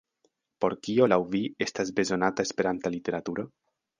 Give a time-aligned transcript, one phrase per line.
[0.63, 3.49] Por kio laŭ vi estas bezonata Esperanta literaturo?